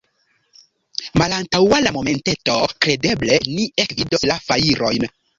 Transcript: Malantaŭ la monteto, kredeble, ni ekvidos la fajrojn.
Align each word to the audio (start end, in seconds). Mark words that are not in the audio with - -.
Malantaŭ 1.21 1.59
la 1.87 1.91
monteto, 1.97 2.55
kredeble, 2.85 3.37
ni 3.57 3.67
ekvidos 3.83 4.25
la 4.31 4.39
fajrojn. 4.47 5.07